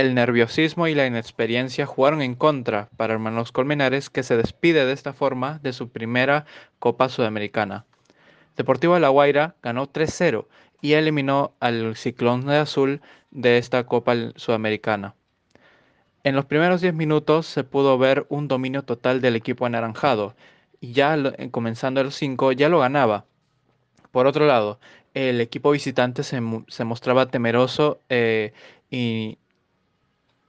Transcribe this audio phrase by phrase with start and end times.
[0.00, 4.94] El nerviosismo y la inexperiencia jugaron en contra para Hermanos Colmenares, que se despide de
[4.94, 6.46] esta forma de su primera
[6.78, 7.84] Copa Sudamericana.
[8.56, 10.46] Deportivo La Guaira ganó 3-0
[10.80, 15.16] y eliminó al Ciclón de Azul de esta Copa Sudamericana.
[16.24, 20.34] En los primeros 10 minutos se pudo ver un dominio total del equipo anaranjado,
[20.80, 21.14] y ya
[21.50, 23.26] comenzando el 5 ya lo ganaba.
[24.12, 24.80] Por otro lado,
[25.12, 28.54] el equipo visitante se, mostraba temeroso eh,
[28.90, 29.36] y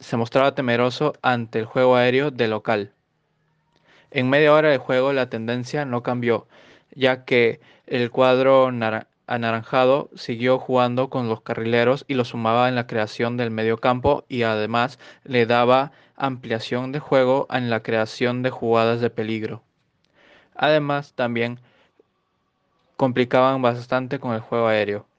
[0.01, 2.91] se mostraba temeroso ante el juego aéreo de local.
[4.09, 6.47] En media hora de juego la tendencia no cambió,
[6.93, 8.69] ya que el cuadro
[9.27, 14.25] anaranjado siguió jugando con los carrileros y lo sumaba en la creación del medio campo
[14.27, 19.61] y además le daba ampliación de juego en la creación de jugadas de peligro.
[20.55, 21.59] Además, también
[22.97, 25.10] complicaban bastante con el juego aéreo.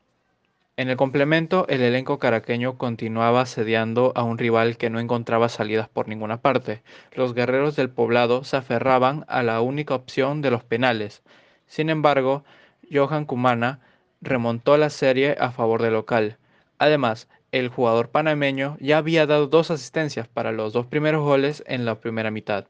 [0.79, 5.91] En el complemento, el elenco caraqueño continuaba asediando a un rival que no encontraba salidas
[5.91, 6.83] por ninguna parte.
[7.13, 11.23] Los guerreros del poblado se aferraban a la única opción de los penales.
[11.67, 12.43] Sin embargo,
[12.91, 13.81] Johan Cumana
[14.23, 16.39] remontó la serie a favor del local.
[16.79, 21.85] Además, el jugador panameño ya había dado dos asistencias para los dos primeros goles en
[21.85, 22.65] la primera mitad.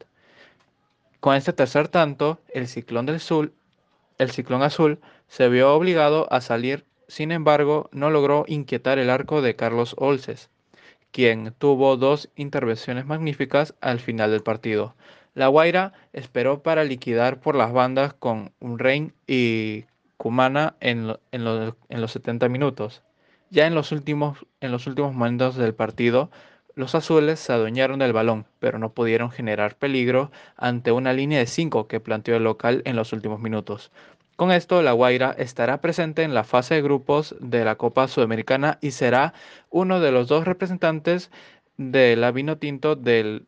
[1.21, 3.53] Con este tercer tanto, el Ciclón del Sur,
[4.19, 9.43] el Ciclón Azul se vio obligado a salir sin embargo, no logró inquietar el arco
[9.43, 10.49] de Carlos Olces,
[11.11, 14.95] quien tuvo dos intervenciones magníficas al final del partido.
[15.35, 19.85] La Guaira esperó para liquidar por las bandas con Unrein y
[20.17, 23.03] Cumana en, los 70 minutos.
[23.51, 26.31] Ya en los, últimos, en los últimos momentos del partido,
[26.75, 31.47] los azules se adueñaron del balón, pero no pudieron generar peligro ante una línea de
[31.47, 33.91] 5 que planteó el local en los últimos minutos.
[34.37, 38.79] Con esto, La Guaira estará presente en la fase de grupos de la Copa Sudamericana
[38.81, 39.35] y será
[39.71, 41.31] uno de los dos representantes
[41.77, 43.47] de la vino tinto del,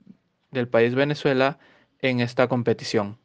[0.51, 1.59] del país Venezuela
[2.01, 3.19] en esta competición.